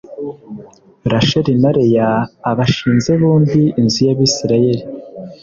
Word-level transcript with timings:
Rasheli 1.11 1.53
na 1.61 1.71
Leya 1.77 2.09
abashinze 2.49 3.11
bombi 3.21 3.61
inzu 3.79 3.99
y 4.07 4.09
Abisirayeli 4.13 4.83